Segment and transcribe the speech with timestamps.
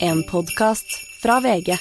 [0.00, 0.86] En podkast
[1.22, 1.76] fra VG.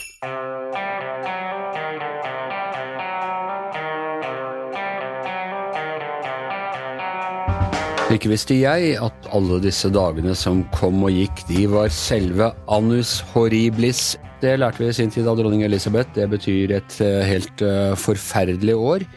[8.13, 13.17] Ikke visste jeg at alle disse dagene som kom og gikk, de var selve annus
[13.33, 14.13] horriblis.
[14.43, 16.13] Det lærte vi i sin tid av dronning Elisabeth.
[16.15, 19.07] Det betyr et eh, helt eh, forferdelig år.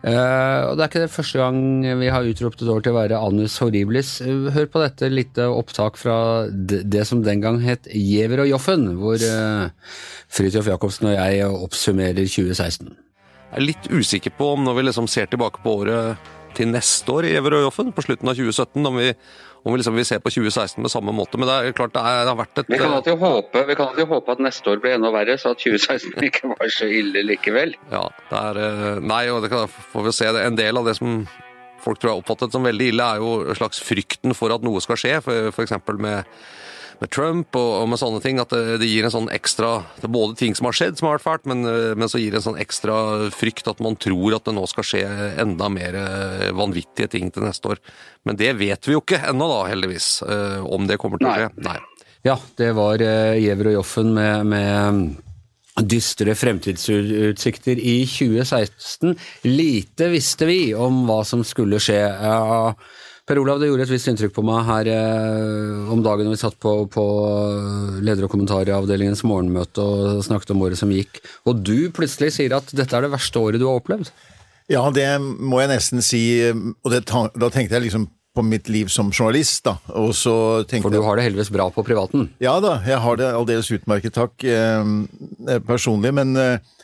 [0.00, 1.58] Eh, og Det er ikke det første gang
[2.00, 4.14] vi har utropt et år til å være anus horriblis.
[4.24, 8.86] Eh, hør på dette lite opptak fra det som den gang het Giæver og Joffen,
[8.96, 9.68] hvor uh,
[10.32, 12.88] Fridtjof Jacobsen og jeg oppsummerer 2016.
[13.50, 17.12] Jeg er litt usikker på om når vi liksom ser tilbake på året til neste
[17.12, 19.12] år i Giæver og Joffen, på slutten av 2017, om vi,
[19.62, 21.38] om vi liksom vil se på 2016 med samme måte.
[21.40, 23.76] Men det er klart det, er, det har vært et Vi kan alltid håpe, vi
[23.76, 26.88] kan alltid håpe at neste år blir enda verre, så at 2016 ikke var så
[26.88, 27.76] ille likevel.
[27.92, 30.32] Ja, det er eh, Nei, og det kan, får vi se.
[30.36, 30.46] det.
[30.48, 31.22] En del av det som
[31.80, 34.80] folk tror har oppfattet som veldig ille, er jo en slags frykten for at noe
[34.84, 35.14] skal skje.
[35.20, 35.76] f.eks.
[35.96, 36.24] med
[37.00, 40.06] med Trump og, og, med sånne ting, at det, det, gir en sånn ekstra Det
[40.08, 42.34] er både ting som har skjedd som har vært fælt, men, eh, men, så gir
[42.34, 42.96] det en sånn ekstra
[43.34, 45.04] frykt at man tror at det nå skal skje
[45.40, 47.80] enda mer eh, vanvittige ting til neste år.
[48.28, 51.34] Men det vet vi jo ikke ennå, da, heldigvis, eh, om det kommer til å
[51.38, 51.50] skje.
[51.64, 51.78] Nei.
[52.26, 59.14] Ja, det var Giæver og Joffen med, med dystre fremtidsutsikter i 2016.
[59.48, 62.02] Lite visste vi om hva som skulle skje.
[63.30, 66.38] Per Olav, det gjorde et visst inntrykk på meg her eh, om dagen da vi
[66.40, 67.02] satt på, på
[68.02, 72.72] leder- og kommentaravdelingens morgenmøte og snakket om året som gikk, og du plutselig sier at
[72.74, 74.10] dette er det verste året du har opplevd?
[74.70, 78.90] Ja, det må jeg nesten si, og det, da tenkte jeg liksom på mitt liv
[78.90, 79.76] som journalist, da.
[79.94, 80.34] Og så
[80.66, 82.26] tenkte For du har det heldigvis bra på privaten?
[82.42, 86.14] Ja da, jeg har det aldeles utmerket, takk, eh, personlig.
[86.18, 86.79] Men eh, Eh,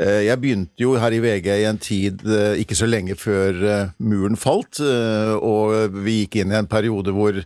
[0.00, 3.90] jeg begynte jo her i VG i en tid eh, ikke så lenge før eh,
[4.00, 7.42] muren falt, og vi gikk inn i en periode hvor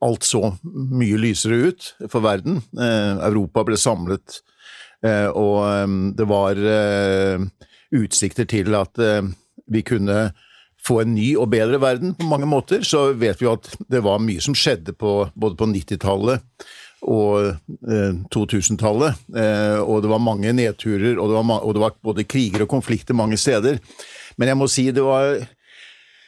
[0.00, 2.62] alt så mye lysere ut for verden.
[2.72, 4.38] Europa ble samlet,
[5.36, 6.60] og det var
[7.92, 9.02] utsikter til at
[9.68, 10.30] vi kunne
[10.80, 12.80] få en ny og bedre verden på mange måter.
[12.86, 16.64] Så vet vi jo at det var mye som skjedde på, både på 90-tallet
[17.02, 17.56] og
[18.34, 19.22] 2000-tallet.
[19.34, 22.64] Eh, eh, og det var mange nedturer, og det var, og det var, både kriger
[22.64, 23.80] og konflikter mange steder.
[24.36, 25.40] Men jeg må si det var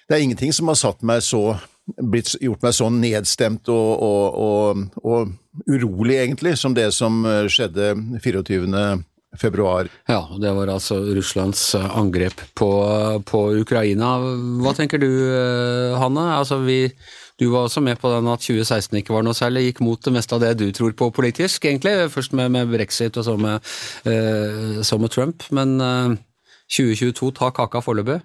[0.08, 1.54] Det er ingenting som har satt meg så
[1.96, 5.30] blitt, gjort meg så nedstemt og, og, og,
[5.68, 9.02] urolig, egentlig, som det som eh, skjedde 24.
[9.40, 9.88] Februar.
[10.04, 12.68] Ja, det var altså Russlands angrep på,
[13.24, 14.18] på Ukraina.
[14.60, 15.08] Hva tenker du,
[15.96, 16.26] Hanne?
[16.36, 16.82] Altså, vi
[17.40, 20.12] du var også med på den at 2016 ikke var noe særlig, gikk mot det
[20.14, 21.94] meste av det du tror på politisk, egentlig.
[22.12, 23.72] Først med, med brexit og så med,
[24.08, 25.46] eh, så med Trump.
[25.50, 26.20] Men eh,
[26.72, 28.20] 2022 tar kaka foreløpig.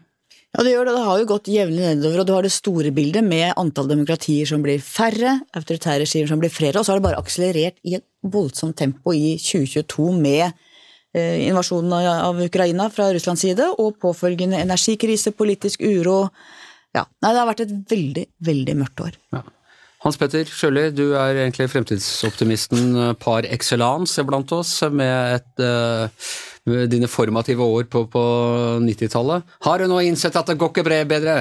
[0.56, 0.94] Ja, det gjør det.
[0.96, 4.48] Det har jo gått jevnlig nedover, og du har det store bildet med antall demokratier
[4.48, 7.98] som blir færre, autoritære regimer som blir flere, og så har det bare akselerert i
[8.00, 14.64] et voldsomt tempo i 2022 med eh, invasjonen av Ukraina fra Russlands side, og påfølgende
[14.64, 16.30] energikrise, politisk uro,
[16.98, 17.06] ja.
[17.24, 19.22] Nei, det har vært et veldig, veldig mørkt år.
[19.36, 19.44] Ja.
[20.06, 26.30] Hans Petter Sjøli, du er egentlig fremtidsoptimisten eh, par excellence blant oss, med, et, uh,
[26.70, 28.26] med dine formative år på, på
[28.86, 29.58] 90-tallet.
[29.66, 31.40] Har du nå innsett at det går ikke bedre?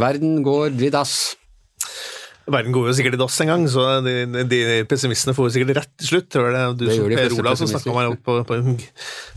[0.00, 1.14] Verden går dritt dass.
[2.50, 5.80] Verden går jo sikkert i dass en gang, så de, de pessimistene får jo sikkert
[5.80, 6.28] rett til slutt.
[6.32, 8.60] tror det du det som Per Olav som snakka meg opp på, på,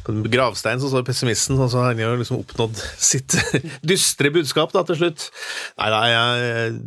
[0.06, 3.38] på, en gravstein, så står pessimisten, og så har han jo liksom oppnådd sitt
[3.94, 5.28] dystre budskap da, til slutt.
[5.82, 6.08] Nei, nei,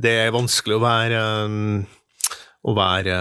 [0.06, 1.22] det er vanskelig å være
[2.66, 3.16] å være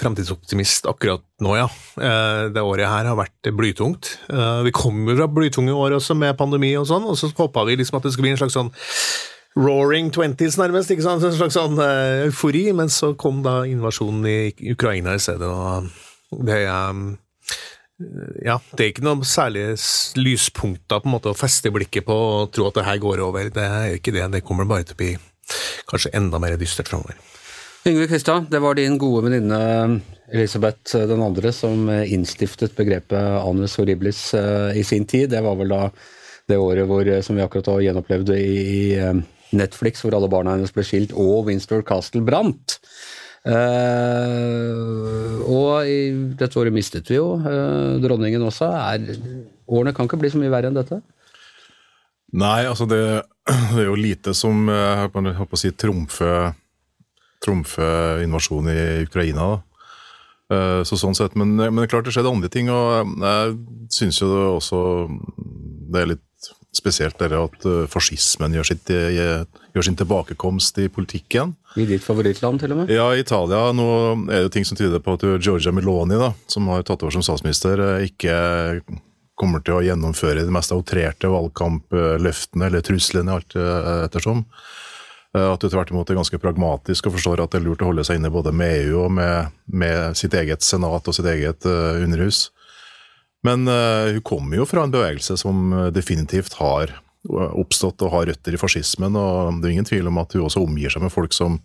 [0.00, 1.68] fremtidsoptimist akkurat nå, ja.
[2.02, 4.16] Eh, det året her har vært blytungt.
[4.26, 7.76] Vi vi kommer fra blytunge år også, med pandemi og sånn, og så håpa vi
[7.78, 8.72] liksom at det skulle bli en slags sånn
[9.56, 10.90] roaring twenties, nærmest.
[10.90, 11.24] ikke sant?
[11.24, 12.68] En slags sånn uh, eufori.
[12.76, 15.90] Men så kom da invasjonen i Ukraina i stedet, og
[16.46, 17.10] det um,
[18.42, 19.76] ja, det er ikke noe særlig
[20.18, 23.50] lyspunkter på en måte å feste blikket på og tro at det her går over.
[23.52, 24.24] Det er ikke det.
[24.32, 25.12] Det kommer bare til å bli
[25.90, 27.18] kanskje enda mer dystert framover.
[27.86, 30.00] Yngve Kristian, det var din gode venninne
[30.32, 34.20] Elisabeth den andre som innstiftet begrepet anus horribilis
[34.74, 35.30] i sin tid.
[35.34, 35.82] Det var vel da
[36.48, 38.82] det året hvor, som vi akkurat har gjenopplevd i, i
[39.56, 42.78] Netflix, hvor alle barna hennes ble skilt, og Winster Castle brant.
[43.42, 48.70] Uh, og i dette året mistet vi jo uh, dronningen også.
[48.94, 49.18] Er,
[49.66, 51.00] årene kan ikke bli så mye verre enn dette?
[52.38, 53.02] Nei, altså det,
[53.74, 56.52] det er jo lite som jeg håper å si, trumfer
[57.42, 57.86] trumfe
[58.22, 59.56] invasjonen i Ukraina.
[60.52, 63.56] Uh, så sånn sett, men, men, klart det skjedde andre ting, og jeg
[63.94, 64.82] syns jo det også
[65.92, 66.26] det er litt
[66.72, 71.52] spesielt det at fascismen gjør, sitt, gjør, sin tilbakekomst i politikken.
[71.76, 72.92] I ditt favorittland, til og med?
[72.92, 73.66] Ja, Italia.
[73.76, 73.88] Nå
[74.32, 77.24] er det ting som tyder på at Georgia Meloni, da, som har tatt over som
[77.26, 78.36] statsminister, ikke
[79.38, 83.56] kommer til å gjennomføre de mest outrerte valgkampløftene eller truslene, alt
[84.08, 84.46] ettersom.
[85.36, 87.88] Eh, at du tvert imot er ganske pragmatisk og forstår at det er lurt å
[87.90, 91.66] holde seg inne både med EU og med, med sitt eget senat og sitt eget
[91.66, 92.50] underhus.
[93.46, 96.94] Men uh, hun kommer jo fra en bevegelse som definitivt har
[97.30, 100.62] oppstått og har røtter i fascismen, og det er ingen tvil om at hun også
[100.64, 101.60] omgir seg med folk som,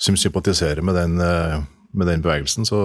[0.00, 1.60] som sympatiserer med den, uh,
[1.92, 2.68] med den bevegelsen.
[2.68, 2.80] så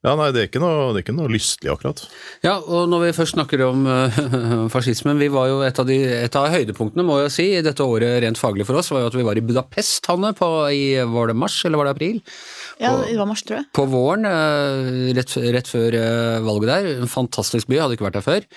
[0.00, 1.98] ja, nei, det er ikke noe, det er ikke noe lystelig, akkurat.
[2.40, 4.20] Ja, og når vi først snakker om uh,
[4.72, 7.84] fascismen Vi var jo et av, de, et av høydepunktene, må jeg si, i dette
[7.84, 10.96] året rent faglig for oss, var jo at vi var i Budapest, Hanne, på, i,
[11.04, 12.16] var det mars, eller var det april?
[12.24, 13.68] På, ja, det var mars, tror jeg.
[13.76, 16.90] På våren, uh, rett, rett, før uh, valget der.
[17.04, 18.50] En fantastisk by, hadde ikke vært der før.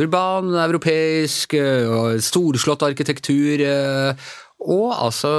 [0.00, 1.54] urban, europeisk,
[2.26, 3.62] storslått arkitektur
[4.60, 5.30] og altså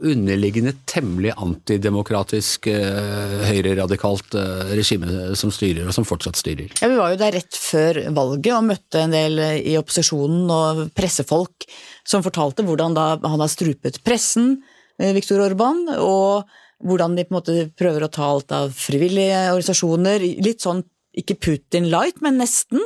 [0.00, 6.72] underliggende temmelig antidemokratisk eh, høyreradikalt eh, regime som styrer, og som fortsatt styrer.
[6.80, 10.86] Ja, Vi var jo der rett før valget og møtte en del i opposisjonen og
[10.96, 11.68] pressefolk
[12.08, 14.56] som fortalte hvordan da han har strupet pressen,
[14.98, 16.48] eh, Viktor Orban, og
[16.82, 20.24] hvordan de på en måte prøver å ta alt av frivillige organisasjoner.
[20.42, 20.82] Litt sånn
[21.12, 22.80] ikke Putin light, men nesten.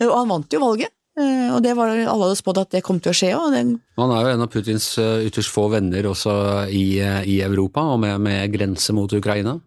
[0.00, 0.95] Og han vant jo valget.
[1.16, 3.30] Eh, og det var alle hadde spådd at det kom til å skje.
[3.36, 6.34] Og Han er jo en av Putins eh, ytterst få venner også
[6.68, 9.58] i, eh, i Europa, og med, med, grense mot Ukraina.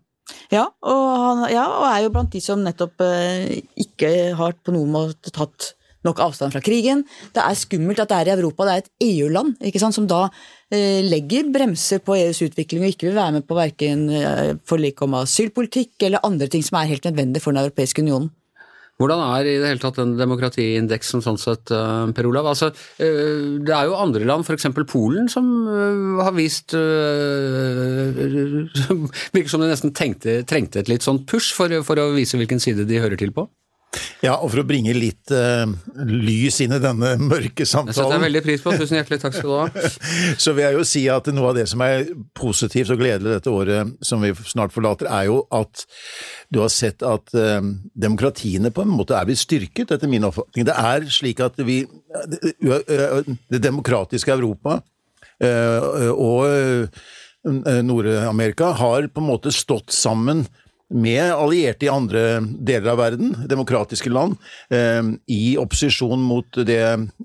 [0.54, 3.02] Ja og, han, ja og, er jo blant de som nettopp
[3.82, 5.72] ikke har på noen måte tatt
[6.06, 7.04] nok avstand fra krigen.
[7.36, 9.58] Det er skummelt at det er i Europa, det er et EU-land
[9.96, 10.22] som da
[10.72, 15.02] eh, legger bremser på EUs utvikling og ikke vil være med på verken eh, forlik
[15.06, 18.32] om asylpolitikk eller andre ting som er helt nødvendig for Den europeiske unionen.
[19.00, 22.50] Hvordan er i det hele tatt den demokratiindeksen sånn sett, eh, Per Olav?
[22.52, 22.68] Altså,
[23.00, 24.68] eh, det er jo andre land, f.eks.
[24.92, 26.76] Polen, som eh, har vist
[29.32, 32.60] Virker som de nesten tenkte, trengte et litt sånn push for, for å vise hvilken
[32.60, 33.48] side de hører til på?
[34.20, 35.64] Ja, og for å bringe litt uh,
[36.06, 38.74] lys inn i denne mørke samtalen Jeg setter jeg veldig pris på.
[38.78, 39.86] Tusen hjertelig takk skal du ha.
[40.44, 43.54] Så vil jeg jo si at noe av det som er positivt og gledelig dette
[43.54, 45.86] året som vi snart forlater, er jo at
[46.52, 47.62] du har sett at uh,
[47.96, 50.68] demokratiene på en måte er blitt styrket, etter min oppfatning.
[50.68, 51.82] Det er slik at vi
[53.50, 54.80] Det demokratiske Europa
[55.44, 57.00] uh, og
[57.88, 60.44] Nord-Amerika har på en måte stått sammen
[60.90, 64.38] med allierte i andre deler av verden, demokratiske land,
[64.74, 66.84] eh, i opposisjon mot det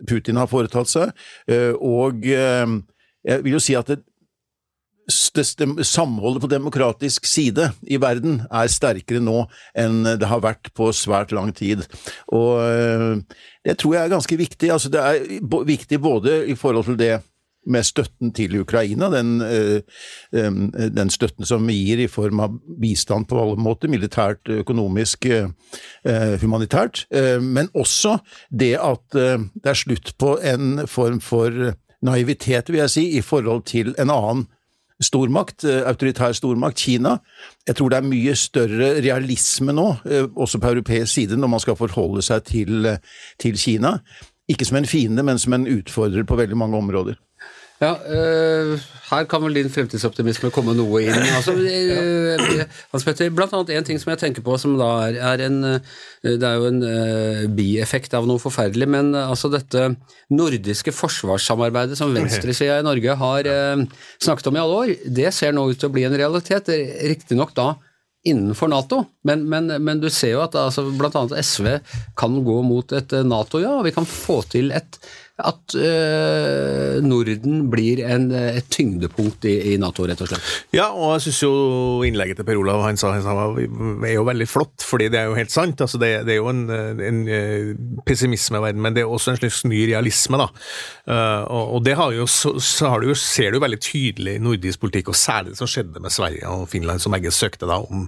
[0.08, 1.14] Putin har foretatt seg.
[1.48, 2.66] Eh, og eh,
[3.24, 4.02] jeg vil jo si at det,
[5.04, 9.46] det, samholdet på demokratisk side i verden er sterkere nå
[9.76, 11.84] enn det har vært på svært lang tid.
[12.32, 13.20] Og
[13.64, 14.70] det tror jeg er ganske viktig.
[14.72, 17.12] Altså, det er viktig både i forhold til det
[17.66, 19.80] med støtten til Ukraina, den, eh,
[20.32, 25.48] den, støtten som vi gir i form av bistand på alle måter, militært, økonomisk, eh,
[26.40, 28.18] humanitært, eh, men også
[28.50, 33.64] det at det er slutt på en form for naivitet, vil jeg si, i forhold
[33.64, 34.46] til en annen
[35.02, 37.18] stormakt, autoritær stormakt, Kina.
[37.66, 39.96] Jeg tror det er mye større realisme nå,
[40.36, 42.98] også på europeisk side, når man skal forholde seg til,
[43.40, 43.98] til Kina.
[44.48, 47.16] Ikke som en fiende, men som en utfordrer på veldig mange områder.
[47.82, 48.80] Ja, øh,
[49.10, 51.16] her kan vel din fremtidsoptimisme komme noe inn.
[51.36, 52.62] Altså, øh,
[52.92, 55.58] Hans Petter, blant annet en ting som jeg tenker på som da er, er en
[56.22, 59.90] Det er jo en øh, bieffekt av noe forferdelig, men altså dette
[60.30, 63.50] nordiske forsvarssamarbeidet som venstresida i Norge har
[64.22, 66.70] snakket om i alle år, det ser nå ut til å bli en realitet.
[67.10, 67.74] Riktignok da
[68.24, 71.26] innenfor Nato, men, men, men, du ser jo at altså, bl.a.
[71.44, 71.68] SV
[72.16, 73.76] kan gå mot et Nato, ja.
[73.84, 74.96] Vi kan få til et
[75.42, 80.50] at øh, Norden blir en, et tyngdepunkt i, i, Nato, rett og slett.
[80.76, 81.54] Ja, og jeg syns jo
[82.06, 83.48] innlegget til Per Olav han sa, han sa,
[84.06, 85.82] er jo veldig flott, fordi det er jo helt sant.
[85.82, 87.72] Altså, det, det, er jo en, en, eh,
[88.54, 90.38] verden, men det er også en slags ny realisme.
[90.38, 90.46] da.
[91.50, 95.10] Og, og, det jo, så, så du jo, ser du veldig tydelig i nordisk politikk,
[95.10, 98.06] og særlig det som skjedde med Sverige og Finland, som begge søkte da om,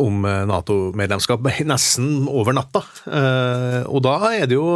[0.00, 2.82] om Nato-medlemskap nesten over natta.
[3.92, 4.72] Og da er det jo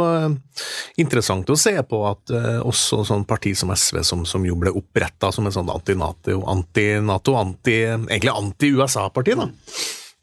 [1.01, 4.57] interessant å se se på at uh, også sånn parti som SV, som, som jo
[4.59, 9.49] ble oppretta som en sånn anti-Nato, anti-Nato, anti, egentlig anti-USA-parti, da.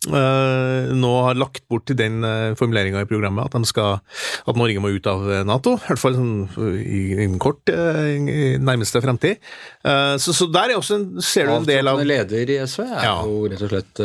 [0.06, 4.78] Uh, nå har lagt bort til den uh, formuleringa i programmet at, skal, at, Norge
[4.78, 5.74] må ut av Nato.
[5.74, 6.36] I hvert fall sånn,
[6.78, 9.42] i, kort, uh, i nærmeste fremtid.
[9.82, 12.84] Uh, så, så, der er også en, ser du en del av leder i SV
[12.86, 13.16] er ja.
[13.26, 14.04] jo rett og slett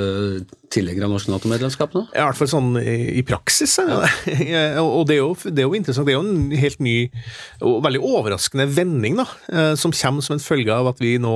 [0.73, 2.05] tilhenger av norsk Nato-medlemskap nå?
[2.13, 3.75] I hvert fall sånn i praksis.
[3.79, 4.01] Ja.
[4.83, 6.07] og det er, jo, det er, jo, interessant.
[6.09, 6.97] Det er jo en helt ny
[7.63, 11.35] og veldig overraskende vending, da, eh, som kommer som en følge av at vi nå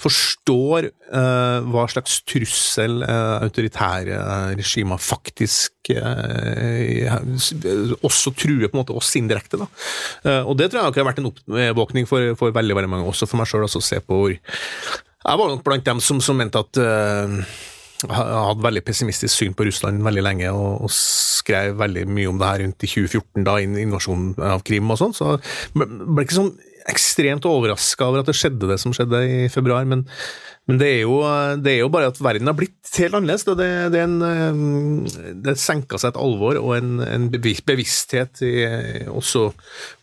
[0.00, 4.18] forstår uh, hva slags trussel uh, autoritære
[4.58, 7.16] regimer faktisk uh,
[8.02, 9.60] også truer på en måte oss indirekte.
[9.60, 9.66] Da.
[10.48, 13.40] og det tror jeg har vært en oppvåkning for, for veldig, veldig mange, også for
[13.40, 16.80] meg sjøl, å se på hvor Jeg var nok blant dem som, som mente at
[18.10, 20.92] hadde veldig pessimistisk syn på Russland veldig lenge, og, og,
[21.42, 25.14] skrev veldig mye om det her rundt i 2014, da invasjonen av Krim og sånn.
[25.16, 25.32] Så
[25.74, 26.52] ble ikke sånn
[26.90, 30.06] ekstremt overraska over at det skjedde det som skjedde i februar, men
[30.70, 31.16] men det er, jo,
[31.58, 33.42] det er, jo, bare at verden har blitt helt annerledes.
[33.48, 38.52] Det, det, er en, eh, det senka seg et alvor og en, en bevissthet i,
[39.10, 39.48] også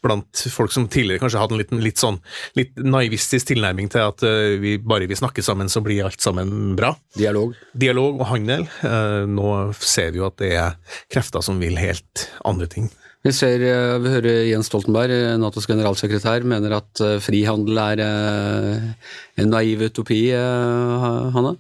[0.04, 2.20] blant folk som tidligere kanskje hadde en litt, litt sånn
[2.60, 6.76] litt naivistisk tilnærming til at eh, vi bare vi snakker sammen, så blir alt sammen
[6.76, 6.92] bra.
[7.16, 7.56] Dialog.
[7.72, 8.68] Dialog og handel.
[8.84, 12.92] Eh, nå ser vi jo at det er krefter som vil helt andre ting.
[13.30, 18.00] Vi ser, eh, vi hører Jens Stoltenberg, eh, Natos generalsekretær, mener at eh, frihandel er
[18.02, 21.52] en naiv utopi, Hanna?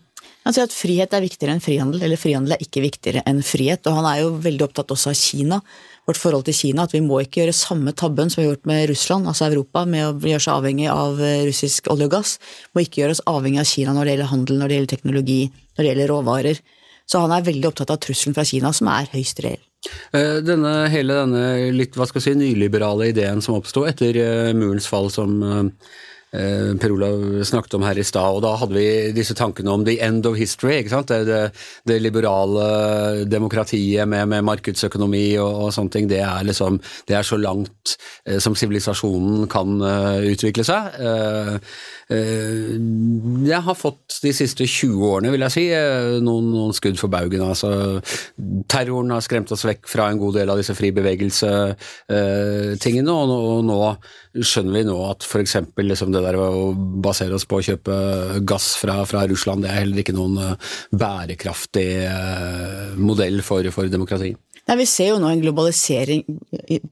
[0.47, 3.85] Han sier at frihet er viktigere enn frihandel, eller frihandel er ikke viktigere enn frihet.
[3.85, 5.59] Og han er jo veldig opptatt også av Kina,
[6.09, 6.87] vårt forhold til Kina.
[6.87, 9.85] At vi må ikke gjøre samme tabben som vi har gjort med Russland, altså Europa,
[9.85, 11.21] med å gjøre seg avhengig av
[11.51, 12.39] russisk olje og gass.
[12.73, 15.41] Må ikke gjøre oss avhengig av Kina når det gjelder handel, når det gjelder teknologi,
[15.77, 16.65] når det gjelder råvarer.
[17.09, 19.63] Så han er veldig opptatt av trusselen fra Kina, som er høyst reell.
[20.13, 24.51] Eh, denne, hele denne litt hva skal jeg si, nyliberale ideen som oppsto etter uh,
[24.53, 25.63] murens fall, som uh,
[26.29, 29.97] Per Olav snakket om her i stad, og da hadde vi disse tankene om the
[30.05, 30.75] end of history.
[30.79, 31.09] ikke sant?
[31.09, 31.39] Det, det,
[31.89, 36.77] det liberale demokratiet med, med markedsøkonomi og, og, sånne ting, det er liksom
[37.09, 37.95] det er så langt
[38.27, 39.81] eh, som sivilisasjonen kan
[40.29, 40.99] utvikle seg.
[42.09, 45.65] jeg har fått de siste 20 årene, vil jeg si,
[46.25, 47.41] noen, noen skudd for baugen.
[47.45, 48.01] altså
[48.69, 53.65] Terroren har skremt oss vekk fra en god del av disse fri bevegelse-tingene, og, og,
[53.65, 53.95] nå
[54.37, 55.55] skjønner vi nå at f.eks.
[55.79, 57.95] Liksom det der å basere oss på å kjøpe
[58.47, 63.89] gass fra, fra, Russland, det er heller ikke noen eh, bærekraftig eh, modell for, for
[63.91, 64.35] demokrati.
[64.69, 66.23] Nei, Vi ser jo nå en globalisering,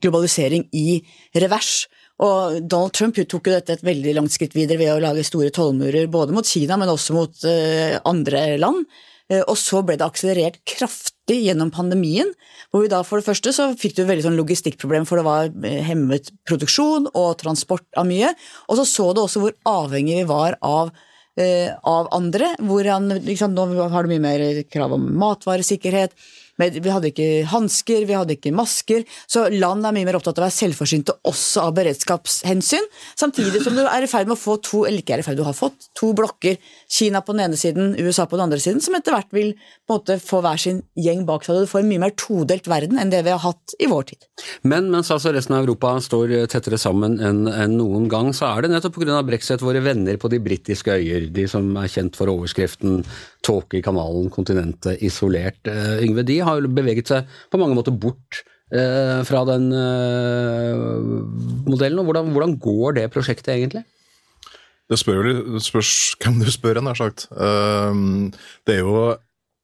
[0.02, 0.98] globalisering i
[1.38, 1.86] revers.
[2.26, 5.52] Og Donald Trump tok jo dette et veldig langt skritt videre ved å lage store
[5.54, 8.88] tollmurer både mot Kina, men også mot uh, andre land.
[9.28, 12.30] Uh, og så ble det akselerert kraftig gjennom pandemien.
[12.72, 15.50] Hvor vi da for det første så fikk du veldig sånn logistikkproblem, for det var
[15.68, 18.32] eh, hemmet produksjon og transport av mye.
[18.68, 20.96] Og så så du også hvor avhengig vi var av
[21.38, 22.48] av andre.
[22.66, 26.16] Hvor han, liksom, nå har du mye mer krav om matvaresikkerhet,
[26.58, 29.04] vi hadde ikke hansker, vi hadde ikke masker.
[29.30, 32.88] Så land er mye mer opptatt av å være selvforsynte også av beredskapshensyn.
[33.18, 35.38] Samtidig som du er i ferd med å få to, eller ikke er i ferd,
[35.38, 36.58] du har fått to blokker.
[36.90, 39.54] Kina på den ene siden, USA på den andre siden, som etter hvert vil
[39.90, 41.56] måte få hver sin gjeng bak seg.
[41.56, 44.10] Og Du får en mye mer todelt verden enn det vi har hatt i vår
[44.10, 44.28] tid.
[44.68, 48.64] Men mens altså resten av Europa står tettere sammen enn en noen gang, så er
[48.64, 49.22] det nettopp pga.
[49.28, 53.04] brexit våre venner på de britiske øyer, de som er kjent for overskriften
[53.42, 55.62] 'Tåke i kanalen, kontinentet isolert'.
[55.68, 60.82] Uh, Yngve, de har jo beveget seg på mange måter bort eh, fra den eh,
[61.68, 62.00] modellen.
[62.00, 63.84] og hvordan, hvordan, går det prosjektet egentlig?
[64.88, 67.26] Det, spør, jo spørs hvem du spør, nær sagt.
[67.28, 68.32] Uh,
[68.64, 69.16] det er jo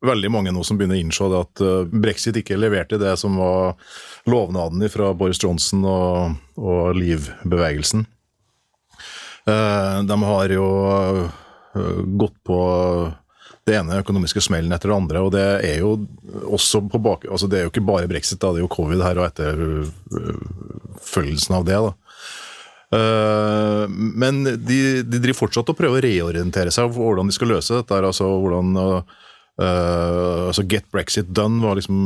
[0.04, 3.78] veldig mange nå som begynner å innse at uh, brexit ikke leverte det som var
[4.28, 8.04] lovnaden fra Boris Johnson og, og Liv-bevegelsen.
[9.48, 10.68] Uh, de har jo
[12.20, 12.58] gått på
[13.64, 15.18] det ene økonomiske smellen etter det andre.
[15.24, 15.90] Og det er jo
[16.44, 17.20] også på bak...
[17.30, 21.52] Altså det er jo ikke bare brexit, da, det er jo covid her og etterfølgelsen
[21.58, 21.78] av det.
[21.88, 21.92] da.
[22.94, 27.50] Uh, men de, de, driver fortsatt og prøver å reorientere seg over hvordan de skal
[27.50, 27.94] løse dette.
[27.96, 29.02] altså hvordan uh,
[30.50, 31.98] altså Get Brexit done var liksom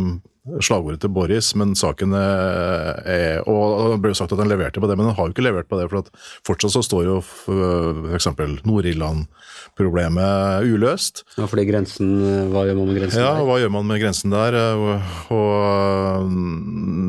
[0.64, 4.88] slagordet til Boris, men saken er Og det ble jo sagt at han leverte på
[4.90, 5.88] det, men han har jo ikke levert på det.
[5.92, 6.08] For
[6.46, 8.28] fortsatt så står jo f.eks.
[8.68, 11.24] Nord-Irland-problemet uløst.
[11.38, 12.08] Ja, fordi grensen
[12.52, 13.40] Hva gjør man med grensen ja, der?
[13.40, 14.58] Ja, hva gjør man med grensen der?
[14.78, 14.94] Og,
[15.36, 15.46] og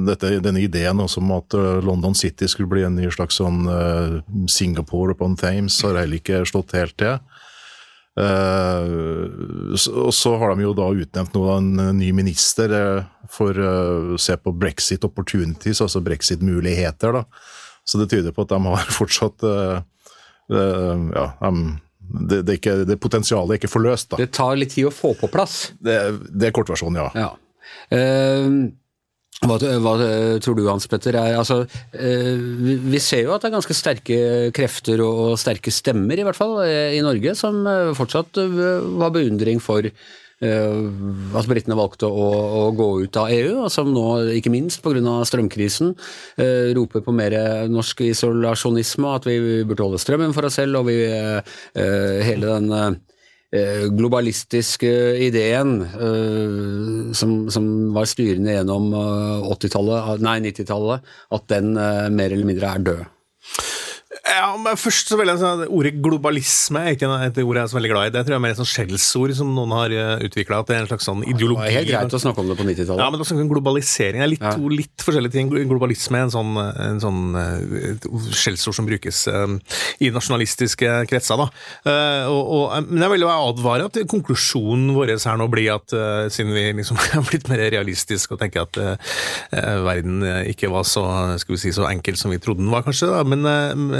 [0.10, 1.50] dette, denne ideen også om at
[1.86, 3.60] London City skulle bli en ny slags sånn
[4.50, 7.20] Singapore upon Thames, har heller ikke slått helt til.
[8.20, 9.72] Uh,
[10.04, 14.36] og så har de jo da utnevnt nå en ny minister uh, for å se
[14.36, 17.16] på brexit opportunities, altså brexit-muligheter.
[17.20, 17.24] da.
[17.88, 19.46] Så det tyder på at de har fortsatt
[20.50, 21.54] Ja, de,
[22.10, 24.12] det, det, ikke, det, potensialet er ikke forløst.
[24.12, 24.20] da.
[24.22, 25.70] Det tar litt tid å få på plass?
[25.78, 25.98] Det,
[26.34, 27.28] det er kortversjonen, ja.
[27.28, 28.00] ja.
[29.40, 29.94] Hva, hva,
[30.44, 31.16] tror du, Hans Petter?
[31.16, 31.62] Er, altså,
[31.94, 34.18] vi, vi, ser jo at det er ganske sterke
[34.56, 37.62] krefter og sterke stemmer, i hvert fall, i Norge, som
[37.96, 39.88] fortsatt har beundring for
[40.40, 44.06] at britene valgte å, å, gå ut av EU, og som nå,
[44.40, 45.18] ikke minst pga.
[45.28, 45.96] strømkrisen,
[46.76, 47.36] roper på mer
[47.72, 51.00] norsk isolasjonisme, at vi burde holde strømmen for oss selv, og vi,
[52.28, 53.00] hele den
[53.50, 54.90] globalistiske
[55.26, 55.80] ideen
[57.18, 63.02] som, som, var styrende gjennom 90-tallet, 90-tallet, at den mer eller mindre er død.
[64.30, 67.72] Ja, men først så vil jeg si Ordet globalisme er ikke et ord jeg er
[67.72, 68.14] så veldig glad i.
[68.14, 70.62] Det tror jeg er mer et sånn skjellsord som noen har eh, utvikla.
[70.62, 71.66] At det er en slags sånn ideologi.
[71.66, 73.02] Det er helt greit å snakke om det på 90-tallet.
[73.02, 74.22] Ja, men det er globalisering.
[74.22, 74.54] Det er litt, ja.
[74.58, 75.52] to litt forskjellige ting.
[75.70, 78.08] Globalisme er en sånn, en sånn et
[78.38, 79.56] skjellsord som brukes uh,
[80.04, 81.40] i nasjonalistiske kretser.
[81.40, 81.50] da.
[81.88, 85.94] Uh, og, og, men jeg vil jo advare at konklusjonen vår her nå blir at
[86.34, 88.78] siden vi liksom har blitt mer realistiske og tenker at
[89.86, 90.22] verden
[90.52, 91.04] ikke var så,
[91.42, 93.46] skal vi si, så enkel som vi trodde den var, kanskje, da, men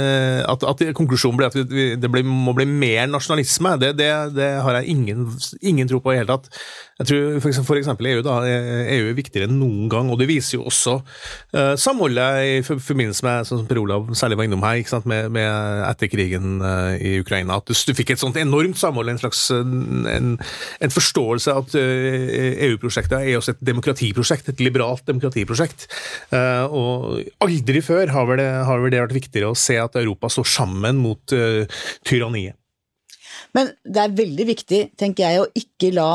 [0.00, 0.19] Eh,
[0.50, 4.52] at, at, konklusjonen blir at vi, det blir, må bli mer nasjonalisme, det, det, det
[4.64, 5.26] har jeg ingen,
[5.60, 6.62] ingen, tro på i det hele tatt.
[7.00, 10.18] Jeg tror for eksempel, for eksempel EU, da, EU er viktigere enn noen gang, og
[10.20, 14.48] det viser jo også uh, samholdet i forbindelse med, sånn som Per Olav særlig var
[14.48, 15.48] innom her, med, med,
[15.88, 17.56] etter krigen uh, i Ukraina.
[17.56, 22.34] At du, du, fikk et sånt enormt samhold, en slags en, en forståelse at uh,
[22.68, 25.88] EU-prosjektet er også et demokratiprosjekt, et liberalt demokratiprosjekt.
[26.30, 30.09] og aldri før har vel, det, har vel det vært viktigere å se at Europa
[30.18, 31.62] står sammen mot uh,
[32.06, 32.56] tyranniet.
[33.56, 36.10] Men det er veldig viktig, tenker jeg, å ikke la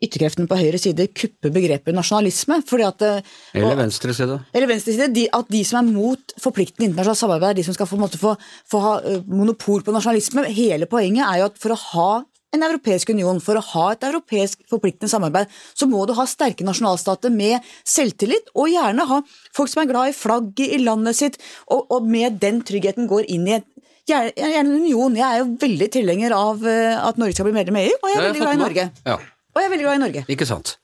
[0.00, 2.60] ytterkreftene på høyre side kuppe begrepet nasjonalisme.
[2.66, 4.38] Fordi at, eh, eller venstre side.
[4.54, 7.76] Eller venstre side, de, At de som er mot forpliktende internasjonalt samarbeid, er de som
[7.76, 8.34] skal få, få,
[8.70, 10.46] få ha uh, monopol på nasjonalisme.
[10.56, 12.10] Hele poenget er jo at for å ha
[12.54, 16.66] en europeisk union, for å ha et europeisk forpliktende samarbeid, så må du ha sterke
[16.66, 19.20] nasjonalstater med selvtillit, og gjerne ha
[19.56, 21.38] folk som er glad i flagget i landet sitt,
[21.70, 23.68] og, og med den tryggheten går inn i et
[24.10, 25.16] gjerne en union.
[25.16, 28.10] Jeg er jo veldig tilhenger av eh, at Norge skal bli medlem i EU, og
[28.10, 28.86] jeg er veldig glad i Norge.
[29.06, 29.18] Ja.
[29.50, 30.24] Og jeg er veldig glad i Norge.
[30.34, 30.76] Ikke sant.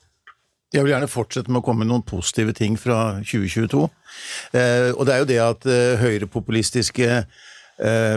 [0.74, 3.84] Jeg vil gjerne fortsette med å komme med noen positive ting fra 2022.
[4.58, 8.16] Eh, og det er jo det at eh, høyrepopulistiske eh,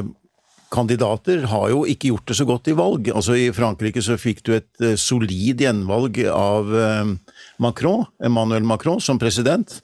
[0.74, 3.10] kandidater har jo ikke gjort det så godt i valg.
[3.14, 7.14] Altså I Frankrike så fikk du et uh, solid gjenvalg av uh,
[7.62, 9.80] Macron, Emmanuel Macron som president.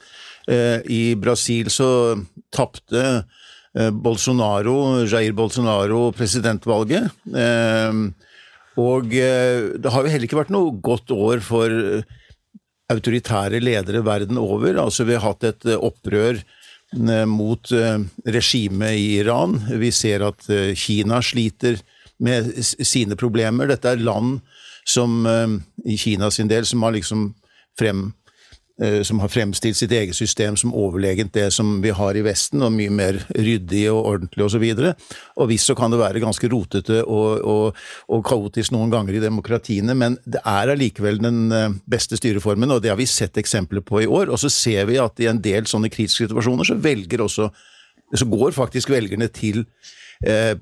[0.50, 1.90] Uh, I Brasil så
[2.54, 3.26] tapte
[3.76, 7.10] Bolsonaro, Jair Bolsonaro presidentvalget.
[8.80, 11.68] og det har jo heller ikke vært noe godt år for
[12.88, 14.80] autoritære ledere verden over.
[14.80, 16.65] Altså Vi har hatt et opprør Eh,
[17.26, 19.58] mot eh, regimet i Iran.
[19.80, 21.80] Vi ser at eh, Kina sliter
[22.18, 23.68] med sine problemer.
[23.68, 24.40] Dette er land
[24.86, 25.26] som
[25.84, 27.32] i Kina sin del som har liksom
[27.76, 28.12] frem
[29.08, 32.74] som har fremstilt sitt eget system som overlegent det som vi har i Vesten, og
[32.76, 34.66] mye mer ryddig og ordentlig osv.
[34.74, 35.06] Og,
[35.40, 39.22] og visst så kan det være ganske rotete og, og, og, kaotisk noen ganger i
[39.24, 41.40] demokratiene, men det er allikevel den
[41.88, 44.28] beste styreformen, og det har vi sett eksempler på i år.
[44.28, 47.48] Og så ser vi at i en del sånne kritiske situasjoner så velger også
[48.14, 49.64] så går faktisk velgerne til
[50.28, 50.56] eh,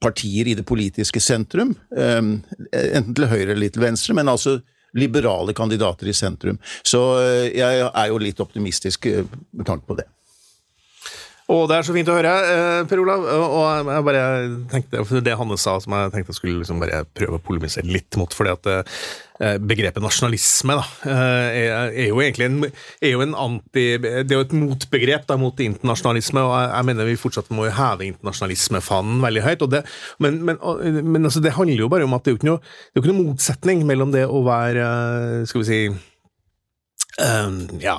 [0.00, 4.60] partier i det politiske sentrum, eh, enten til høyre eller til venstre, men altså
[4.96, 6.58] liberale kandidater i sentrum.
[6.82, 10.08] Så eh, jeg er jo litt optimistisk eh, med tanke på det.
[11.52, 13.22] Og det er så fint å høre, eh, Per Olav.
[13.22, 14.22] Og jeg bare
[14.72, 18.16] tenkte, Det Hanne sa, som jeg tenkte jeg skulle liksom bare prøve å polemisere litt
[18.18, 18.32] mot.
[18.34, 22.64] fordi at eh, begrepet nasjonalisme da, eh, er, jo egentlig en,
[23.00, 23.86] er jo en anti...
[24.02, 28.10] Det er jo et motbegrep da, mot internasjonalisme, og jeg, mener vi fortsatt må heve
[28.10, 29.64] internasjonalismefanen veldig høyt.
[29.70, 29.84] Det,
[30.18, 30.58] men, men,
[31.06, 33.04] men altså, det handler jo bare om at det er jo ikke noe, det er
[33.04, 34.90] ikke noe motsetning mellom det å være
[35.46, 35.80] skal vi si
[37.16, 37.94] Uh, ja,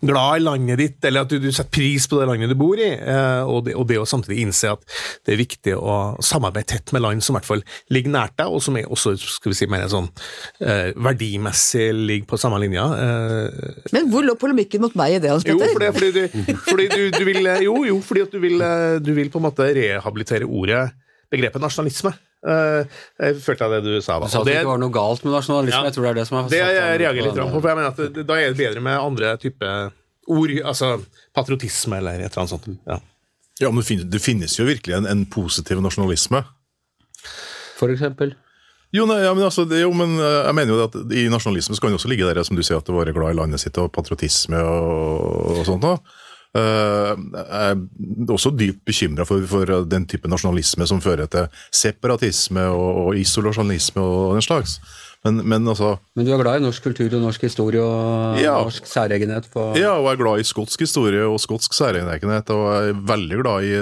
[0.00, 2.80] glad i landet ditt, eller at du, du, setter pris på det landet du bor
[2.82, 2.90] i.
[2.98, 4.82] Uh, og, det, og, det, å samtidig innse at
[5.22, 7.62] det er viktig å samarbeide tett med land som i hvert fall
[7.94, 12.32] ligger nært deg, og som er også skal vi si, mer sånn uh, verdimessig ligger
[12.34, 12.82] på samme linje.
[13.94, 15.70] Men hvor lå polemikken mot meg i det, Hans Petter?
[15.70, 18.68] Jo, fordi, fordi, du, fordi du, du, vil, jo, jo, fordi at du vil,
[19.04, 20.88] du vil på en måte rehabilitere ordet,
[21.30, 22.16] begrepet nasjonalisme.
[22.44, 22.84] Uh,
[23.24, 24.18] jeg følte det du sa.
[24.20, 24.28] Da.
[24.28, 25.80] Du sa at det ikke var noe galt med nasjonalisme?
[25.80, 27.78] Ja, jeg tror Det er det som er Det jeg reagerer litt på, for jeg
[27.78, 29.70] mener at det, da er det bedre med andre type
[30.34, 30.90] ord, altså
[31.36, 32.68] patriotisme eller et eller annet sånt.
[32.88, 32.98] Ja,
[33.64, 36.42] ja men det finnes, det finnes jo virkelig en, en, positiv nasjonalisme.
[37.78, 38.34] For eksempel?
[38.94, 41.74] Jo, nei, ja, men altså, det, jo, men eh, jeg mener jo at I nasjonalisme
[41.74, 43.80] skal det også ligge der som du sier, at det være glad i landet sitt
[43.82, 45.82] og patriotisme og, og sånt.
[45.82, 45.96] da.
[46.54, 47.12] Eh,
[47.42, 47.80] er
[48.30, 54.04] også dypt bekymra for, for, den type nasjonalisme som fører til separatisme og, og isolasjonisme
[54.04, 54.78] og den slags.
[55.24, 58.58] Men, men, altså Men du er glad i norsk kultur og norsk historie og ja.
[58.60, 59.46] norsk særegenhet?
[59.80, 62.52] Ja, og jeg er glad i skotsk historie og skotsk særegenhet.
[62.52, 63.72] Og jeg er veldig glad i,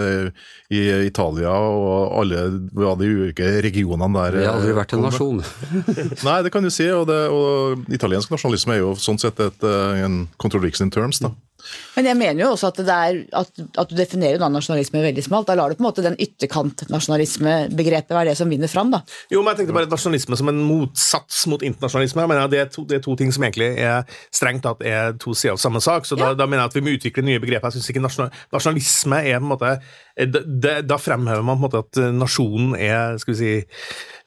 [0.79, 4.39] i Italia og alle de ulike regionene der.
[4.39, 5.43] Vi har aldri vært en nasjon.
[6.29, 6.87] Nei, det kan du si.
[6.95, 9.67] Og, det, og italiensk nasjonalisme er jo sånn sett et,
[10.07, 11.19] en contradiction in terms.
[11.27, 11.35] da.
[11.97, 15.49] Men jeg mener jo også at, er, at, at du definerer da nasjonalisme veldig smalt.
[15.49, 19.03] Da lar du på en måte den ytterkant-nasjonalismebegrepet være det som vinner fram, da.
[19.33, 22.25] Jo, men jeg tenkte bare nasjonalisme som en motsats mot internasjonalisme.
[22.25, 25.15] Jeg mener det, er to, det er to ting som egentlig er strengt tatt er
[25.23, 26.09] to sider av samme sak.
[26.09, 26.31] Så ja.
[26.31, 27.71] da, da, mener jeg at vi må utvikle nye begreper.
[27.71, 29.77] Jeg syns ikke nasjonalisme er på en måte
[30.13, 33.53] Da, da fremhever man på en måte at nasjonen er skal vi si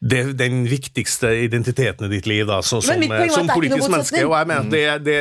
[0.06, 3.02] det, den viktigste identiteten i ditt liv, da, så, som,
[3.34, 4.22] som politisk menneske.
[4.28, 5.16] Og jeg mener det, det,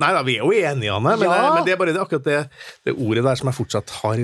[0.00, 1.50] Nei da, vi er jo enige, Anne, men, ja.
[1.54, 2.38] men, det er bare det, akkurat det,
[2.88, 4.22] det, ordet der som jeg fortsatt har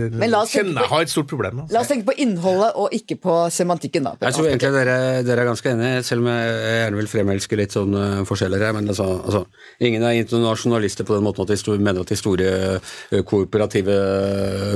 [0.48, 1.74] kjenner jeg har et stort problem med.
[1.74, 4.14] La oss tenke på innholdet og ikke på semantikken, da.
[4.24, 7.76] Jeg tror egentlig dere, dere, er ganske enige, selv om jeg gjerne vil fremelske litt
[7.76, 8.76] sånn uh, forskjeller her.
[8.76, 9.44] Men altså, altså,
[9.84, 13.98] ingen er internasjonalister på den måten at de mener at de store kooperative,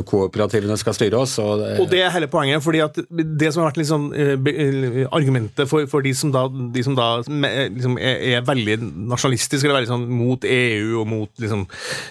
[0.08, 1.38] kooperativene skal styre oss.
[1.42, 4.10] Og, og det er hele poenget, fordi at det som har vært litt sånn
[5.30, 8.76] argumentet for, for, de som da, de som da liksom er, er, veldig
[9.10, 11.66] nasjonalistiske eller veldig sånn mot EU og mot liksom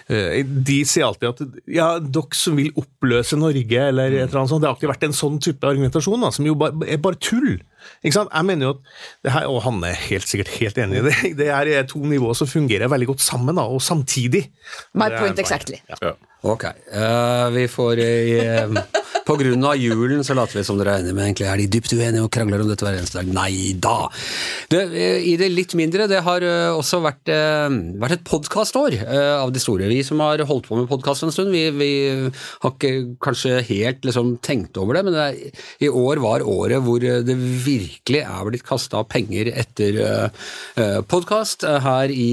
[0.09, 4.53] eh, De sier alltid at ja, dere som vil oppløse Norge eller et eller annet
[4.53, 7.19] sånt Det har alltid vært en sånn type argumentasjon da, som jo bare, er bare
[7.19, 7.59] tull.
[8.03, 8.31] Ikke sant?
[8.33, 8.81] Jeg mener jo at
[9.25, 11.17] det her, Og han er helt sikkert helt enig i det.
[11.39, 14.47] Det er to nivåer som fungerer veldig godt sammen, da, og samtidig.
[14.93, 15.79] My point exactly.
[16.01, 16.15] Ja.
[16.47, 16.69] Ok.
[16.87, 18.79] Uh, vi får uh,
[19.29, 22.23] Av julen så later vi som dere er enige, men egentlig er de dypt uenige
[22.25, 23.27] og krangler om dette hver eneste dag.
[23.29, 24.07] Nei da!
[24.71, 24.79] Det,
[25.21, 27.67] I det litt mindre, det har eh, også vært, eh,
[28.01, 29.89] vært et podkastår eh, av de store.
[29.91, 31.91] Vi som har holdt på med podkast en stund, vi, vi,
[32.63, 36.81] har ikke kanskje helt liksom, tenkt over det, men det er, i år var året
[36.87, 40.01] hvor det virkelig er blitt kasta penger etter
[41.09, 41.67] podkast.
[41.85, 42.31] Her i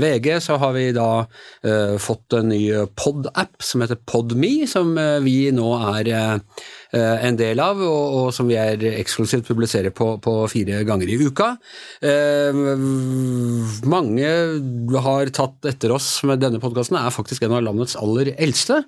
[0.00, 1.10] VG så har vi da
[2.00, 2.62] fått en ny
[2.96, 6.21] pod-app som heter Podme, som vi nå er Eh,
[6.92, 11.16] en del av, og, og som vi er eksklusivt publiserer på, på, fire ganger i
[11.22, 11.46] uka.
[12.04, 12.58] Eh,
[13.88, 14.32] mange
[15.06, 18.82] har tatt etter oss med denne podkasten, er faktisk en av landets aller eldste,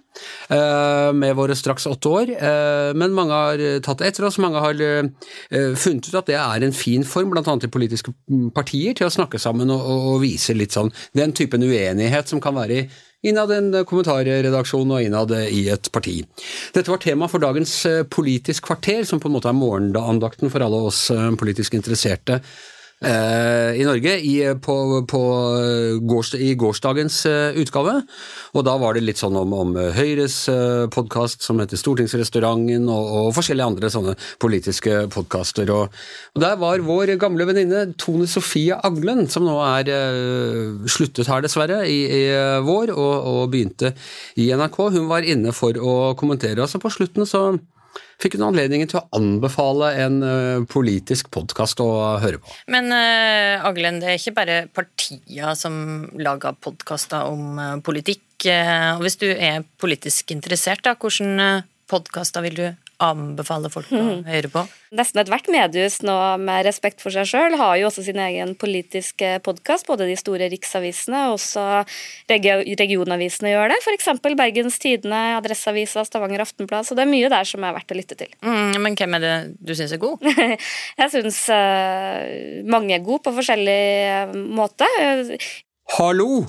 [0.52, 2.34] eh, med våre straks åtte år.
[2.94, 4.76] men mange har tatt etter oss, mange har
[5.80, 7.56] funnet ut at det er en fin form, bl.a.
[7.56, 8.12] i politiske
[8.54, 12.56] partier, til å snakke sammen og, og vise litt sånn den typen uenighet som kan
[12.56, 12.86] være i
[13.24, 16.20] innad en kommentarredaksjon og innad i et parti.
[16.74, 20.64] Dette var tema for dagens eh, Politisk kvarter, som på en måte er morgenandakten for
[20.64, 22.42] alle oss eh, politisk interesserte
[23.02, 24.74] Eh, i Norge i, på,
[25.10, 25.20] på
[26.08, 27.98] gårs, i gårsdagens uh, utgave.
[28.54, 33.10] Og da var det litt sånn om, om Høyres uh, podkast som heter Stortingsrestauranten, og,
[33.18, 35.74] og, forskjellige andre sånne politiske podkaster.
[35.74, 35.92] Og,
[36.32, 41.44] og, der var vår gamle venninne Tone Sofie Aglen, som nå er uh, sluttet her
[41.44, 42.24] dessverre i, i
[42.64, 43.92] vår, og, og, begynte
[44.40, 44.80] i NRK.
[44.96, 46.62] Hun var inne for å kommentere.
[46.62, 47.50] Altså på slutten så
[48.22, 50.20] fikk hun anledningen til å anbefale en
[50.70, 51.88] politisk podkast å
[52.22, 52.54] høre på.
[52.72, 58.22] Men uh, Aglen, det er ikke bare partier som lager podkaster om politikk.
[58.44, 62.66] og hvis du er politisk interessert, da, hvilke podkaster vil du
[63.02, 64.24] anbefale folk å mhm.
[64.28, 64.62] høre på?
[64.94, 69.34] Nesten ethvert mediehus nå med respekt for seg sjøl har jo også sin egen politiske
[69.46, 69.88] podkast.
[69.88, 71.64] Både de store riksavisene og også
[72.30, 73.80] regionavisene gjør det.
[73.82, 74.10] F.eks.
[74.38, 76.86] Bergens Tidende, Adresseavisa, Stavanger Aftenblad.
[76.86, 78.32] Så det er mye der som er verdt å lytte til.
[78.54, 79.32] Mm, men hvem er det
[79.66, 80.22] du syns er god?
[80.22, 84.86] Jeg syns uh, mange er gode på forskjellig måte.
[85.96, 86.44] Hallo!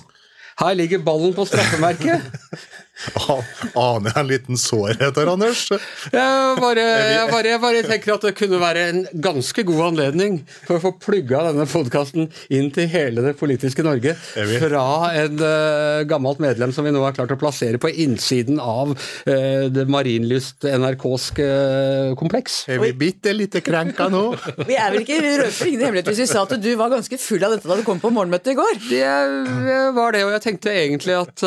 [0.60, 2.24] Her ligger ballen på straffemerket!
[3.76, 5.66] Aner jeg en liten sårhet her, Anders?
[5.68, 10.38] Jeg bare, jeg, bare, jeg bare, tenker at det kunne være en ganske god anledning
[10.64, 14.16] for å få plugga denne podkasten inn til hele det politiske Norge.
[14.16, 18.96] Fra en uh, gammelt medlem som vi nå har klart å plassere på innsiden av
[18.96, 22.62] uh, det marinlyst-NRK-ske uh, kompleks.
[22.72, 24.24] Er vi bitte lite krenka nå?
[24.70, 27.44] vi er vel ikke røper ingen hemmelighet hvis vi sa at du var ganske full
[27.44, 28.82] av dette da du kom på morgenmøtet i går?
[28.88, 31.46] Det var det, og jeg tenkte egentlig at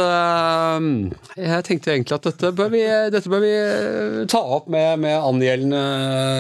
[1.39, 2.81] jeg tenkte egentlig at dette bør vi,
[3.13, 5.83] dette bør vi eh, ta opp med, med angjeldende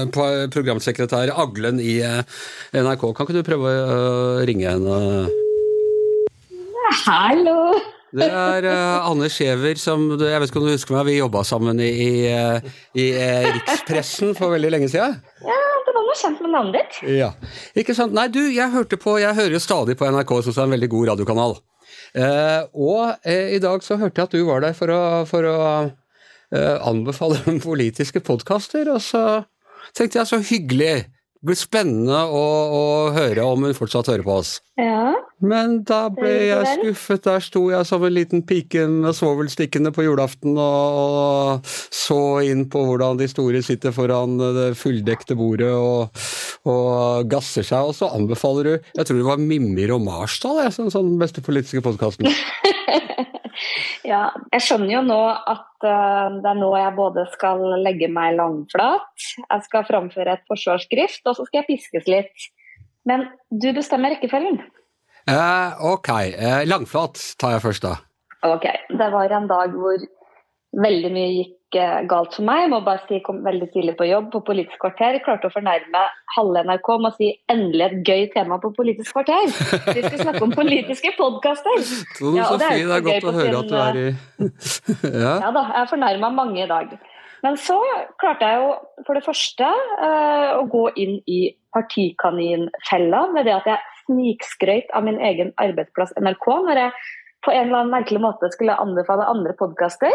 [0.08, 2.40] eh, programsekretær Aglen i eh,
[2.74, 3.04] NRK.
[3.14, 4.00] Kan ikke du prøve å
[4.48, 5.28] ringe henne?
[7.04, 7.60] Hallo!
[8.08, 11.42] Det er uh, Anne Skjever som Jeg vet ikke om du husker meg, vi jobba
[11.44, 12.30] sammen i, i,
[12.96, 13.06] i
[13.52, 15.18] rikspressen for veldig lenge siden.
[15.44, 17.02] Ja, det var noe kjent med navnet ditt.
[17.18, 17.34] Ja,
[17.76, 18.16] ikke sant.
[18.16, 20.90] Nei, du, jeg hørte på Jeg hører jo stadig på NRK, som er en veldig
[20.96, 21.58] god radiokanal.
[22.16, 25.44] Eh, og eh, i dag så hørte jeg at du var der for å, for
[25.48, 29.24] å eh, anbefale politiske podkaster, og så
[29.96, 30.96] tenkte jeg så hyggelig
[31.38, 34.56] Det blir spennende å, å, høre om hun fortsatt hører på oss.
[34.74, 35.12] Ja.
[35.38, 37.22] Men da ble jeg skuffet.
[37.28, 42.66] Der sto jeg som en liten pike med svovelstikkene på julaften og, og, så inn
[42.70, 46.26] på hvordan de store sitter foran det fulldekte bordet og,
[46.66, 50.90] og gasser seg, og så anbefaler du Jeg tror det var Mimmi og Marsdal som
[50.90, 52.26] sånn beste politiske podkasten.
[54.08, 54.22] Ja,
[54.54, 59.26] jeg skjønner jo nå at uh, det er nå jeg både skal legge meg langflat,
[59.42, 62.48] jeg skal framføre et forsvarsskrift, og så skal jeg piskes litt.
[63.08, 64.62] Men du bestemmer rekkefølgen.
[65.28, 66.10] Uh, ok.
[66.38, 67.98] Uh, langflat tar jeg først, da.
[68.48, 68.64] Ok.
[68.88, 70.00] Det var en dag hvor
[70.78, 72.62] veldig mye gikk eh, galt for meg.
[72.64, 75.18] Jeg må bare si jeg kom veldig tidlig på jobb på Politisk kvarter.
[75.18, 76.04] Jeg klarte å fornærme
[76.36, 79.52] halve NRK med å si 'endelig et gøy tema på Politisk kvarter'.
[79.94, 81.76] Vi skal snakke om politiske podkaster.
[82.36, 84.08] Ja, det, er, det er godt å høre at du er i
[85.24, 85.34] ja.
[85.44, 86.96] ja da, jeg har fornærma mange i dag.
[87.42, 87.76] Men så
[88.18, 93.68] klarte jeg jo for det første uh, å gå inn i partikaninfella med det at
[93.70, 96.92] jeg snikskrøyt av min egen arbeidsplass NRK når jeg
[97.44, 100.14] på en eller annen merkelig måte skulle anbefale andre podkaster.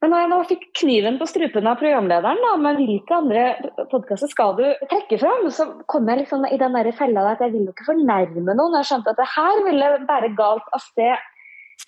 [0.00, 3.42] Men når jeg nå fikk kniven på strupen av programlederen da, med hvilke andre
[3.90, 7.52] podkaster skal du trekke fram, så kom jeg liksom i den der fella at jeg
[7.52, 8.78] vil jo ikke fornærme noen.
[8.80, 11.28] Jeg skjønte at det her ville bære galt av sted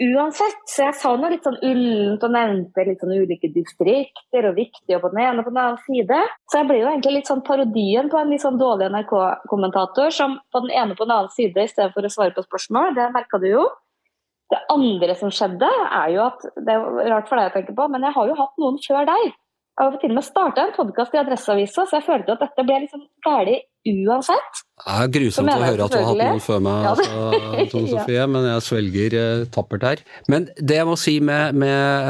[0.01, 0.61] uansett.
[0.68, 5.01] Så jeg sa noe litt sånn ullent og nevnte litt sånn ulike distrikter og viktige
[5.03, 6.20] på den ene og på den andre side.
[6.51, 10.38] Så jeg ble jo egentlig litt sånn parodien på en litt sånn dårlig NRK-kommentator som
[10.53, 12.92] på den ene og på den andre side i stedet for å svare på spørsmål.
[12.98, 13.66] Det merka du jo.
[14.53, 17.87] Det andre som skjedde, er jo at Det er rart for deg å tenke på,
[17.93, 19.33] men jeg har jo hatt noen før deg.
[19.73, 22.65] Jeg har til og med starta en podkast i Adresseavisa, så jeg følte at dette
[22.69, 24.61] ble liksom galt uansett.
[24.83, 27.91] Det er grusomt å høre at du har hatt noen før meg, ja, altså, Tone
[27.93, 28.25] Sofie, ja.
[28.27, 30.03] men jeg svelger uh, tappert her.
[30.33, 32.09] Men det jeg må si med, med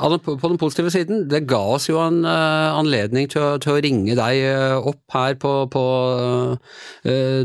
[0.00, 3.74] uh, på, den positive siden, det ga oss jo en uh, anledning til å, til
[3.74, 4.40] å, ringe deg
[4.88, 5.82] opp her på, på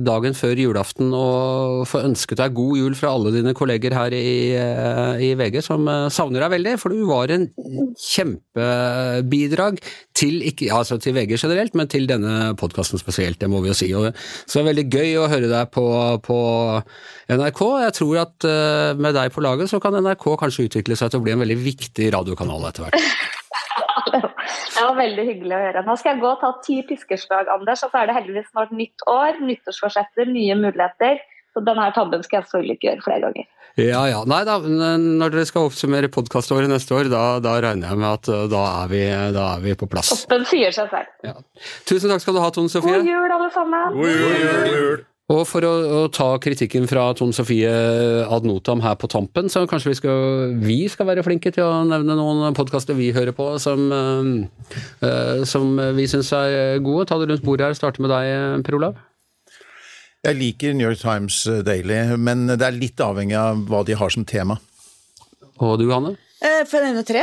[0.05, 4.53] dagen før julaften og få ønsket deg god jul fra alle dine kolleger her i,
[5.23, 7.47] i VG, som savner deg veldig, for du var en
[7.97, 9.81] kjempebidrag
[10.17, 13.79] til, ikke, altså til VG generelt, men til denne podkasten spesielt, det må vi jo
[13.81, 13.89] si.
[13.97, 14.11] Og,
[14.45, 15.85] så det er veldig gøy å høre deg på,
[16.25, 16.37] på
[17.31, 17.63] NRK.
[17.85, 21.21] Jeg tror at uh, med deg på laget så kan NRK kanskje utvikle seg til
[21.21, 23.01] å bli en veldig viktig radiokanal etter hvert.
[24.77, 25.81] Det var veldig hyggelig å høre.
[25.87, 28.73] Nå skal jeg gå og ta ti piskerslag, Anders, og så er det heldigvis snart
[28.77, 31.17] nytt år, nyttårsforsetter, nye muligheter.
[31.57, 33.45] Så denne tabben skal jeg selvfølgelig ikke gjøre flere ganger.
[33.81, 34.19] Ja ja.
[34.29, 38.29] Nei da, når dere skal oppsummere podkaståret neste år, da, da, regner jeg med at
[38.29, 39.01] uh, da er vi,
[39.33, 40.11] da er vi på plass.
[40.13, 41.09] Toppen sier seg selv.
[41.25, 41.33] Ja.
[41.89, 42.93] Tusen takk skal du ha, Tone Sofie.
[42.93, 43.97] God jul, alle sammen.
[43.97, 44.99] God jul, god jul.
[45.33, 47.73] Og for å, å, ta kritikken fra Tone Sofie
[48.21, 51.81] ad notam her på tampen, så kanskje vi skal, vi skal være flinke til å
[51.89, 57.09] nevne noen podkaster vi hører på som, uh, som vi syns er gode.
[57.09, 57.81] Ta det rundt bordet her.
[57.81, 59.01] Starte med deg, Per Olav.
[60.27, 63.95] Jeg liker New York Times eh, Daily, men det er litt avhengig av hva de
[63.95, 64.57] har som tema.
[65.63, 66.17] Og du, Hanne?
[66.43, 67.21] Eh, får jeg nevne tre?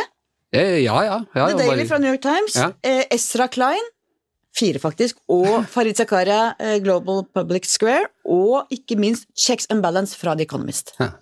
[0.55, 1.19] Eh, ja, ja.
[1.37, 1.89] ja The Daily bare...
[1.91, 2.57] fra New York Times.
[2.57, 2.71] Ja.
[2.81, 3.91] Eh, Ezra Klein,
[4.57, 10.17] fire faktisk, og Farid Zakaria, eh, Global Public Square, og ikke minst Checks and Balance
[10.17, 10.95] fra The Economist.
[10.97, 11.13] Ja.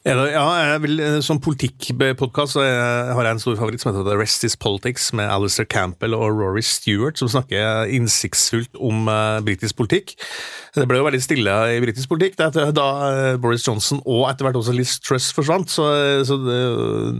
[0.00, 4.44] Ja, jeg vil, eh, Som politikkpodkast har jeg en stor favoritt som heter The Rest
[4.44, 10.14] Is Politics, med Alistair Campbell og Rory Stewart, som snakker innsiktsfullt om uh, britisk politikk.
[10.72, 12.86] Det ble jo veldig stille i britisk politikk da, da
[13.34, 15.84] uh, Boris Johnson og etter hvert også Liz Truss forsvant, så,
[16.24, 16.56] så det,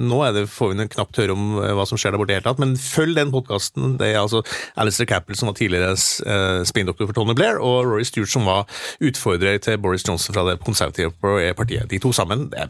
[0.00, 2.48] nå det, får vi knapt høre om hva som skjer der borte i det hele
[2.48, 2.64] tatt.
[2.64, 3.98] Men følg den podkasten.
[4.00, 4.40] Det er altså
[4.80, 8.64] Alistair Campbell, som var tidligere uh, spinndoktor for Tony Blair, og Rory Stewart, som var
[9.04, 11.12] utfordrer til Boris Johnson fra det konservative
[11.60, 11.90] partiet.
[11.92, 12.69] De to sammen, det er.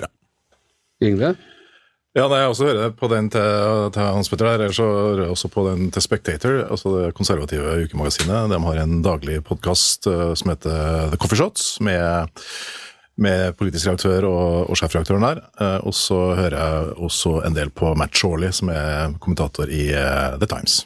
[1.00, 1.34] Yngve?
[2.10, 4.64] Ja, nei, jeg også hører på den til, til Hans Petter der.
[4.64, 8.50] eller så hører jeg også på den til Spectator, altså det konservative ukemagasinet.
[8.50, 12.42] De har en daglig podkast uh, som heter The Coffee Shots, med,
[13.14, 15.44] med politisk redaktør og, og sjefredaktøren der.
[15.60, 19.86] Uh, og så hører jeg også en del på Matt Shawley, som er kommentator i
[19.94, 20.80] uh, The Times.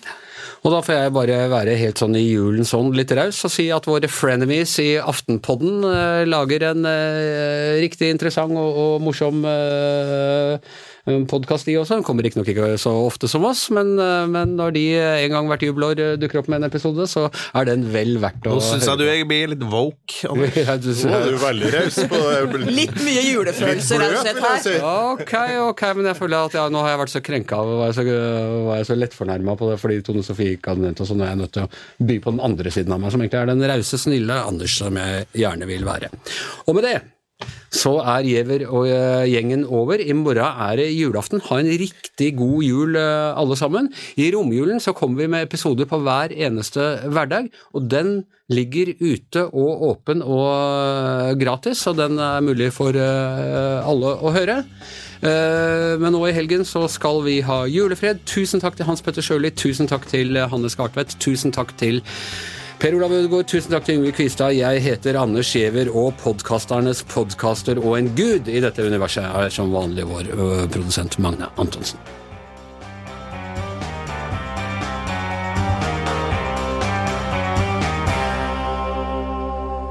[0.64, 3.68] Og da får jeg bare være helt sånn i julens ånd litt raus og si
[3.74, 10.56] at våre frenemies i Aftenpodden uh, lager en uh, riktig interessant og, og morsom uh,
[11.04, 11.98] podkast, de også.
[12.00, 15.48] De kommer riktignok ikke så ofte som oss, men, eh, men, når de en gang
[15.50, 18.64] hvert jubelår eh, dukker opp med en episode, så er den vel verdt å Nå
[18.64, 20.22] syns jeg du jeg blir litt woke.
[20.24, 22.20] ja, du, Nå er du veldig raus på
[22.64, 24.88] Litt mye julefølelse rett og slett her.
[25.14, 25.34] Ok,
[25.70, 28.06] ok, men jeg føler at ja, nå har jeg vært så krenka og var så,
[28.68, 31.26] var jeg så lettfornærma på det fordi Tone Sofie ikke hadde nevnt det, så nå
[31.26, 33.52] er jeg nødt til å by på den andre siden av meg, som egentlig er
[33.52, 36.10] den rause, snille Anders som jeg gjerne vil være.
[36.68, 36.96] Og med det
[37.74, 39.98] så er Giæver og eh, gjengen over.
[39.98, 41.42] I morgen er det julaften.
[41.48, 43.90] Ha en riktig god jul eh, alle sammen.
[44.16, 48.14] I romjulen så kommer vi med episoder på hver eneste hverdag, og den
[48.52, 54.62] ligger ute og åpen og eh, gratis, så den er mulig for alle å høre.
[55.24, 58.20] Men nå i helgen så skal vi ha julefred.
[58.28, 62.02] Tusen takk til Hans Petter Sjøli, tusen takk til Hanne Skartvedt, tusen takk til
[62.84, 64.52] Per Olav Ødegaard, tusen takk til Yngve Kvistad.
[64.58, 69.70] Jeg heter Anders Giæver, og podkasternes podkaster og en gud i dette universet er som
[69.72, 70.28] vanlig vår
[70.68, 71.96] produsent Magne Antonsen.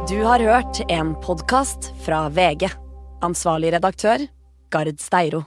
[0.05, 2.69] Du har hørt en podkast fra VG.
[3.25, 4.27] Ansvarlig redaktør,
[4.69, 5.41] Gard Steiro.